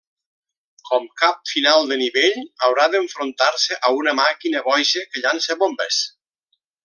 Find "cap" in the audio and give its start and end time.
1.23-1.51